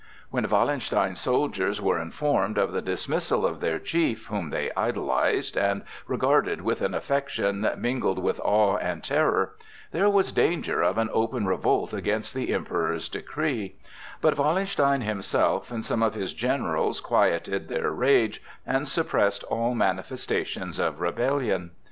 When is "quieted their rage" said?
16.99-18.41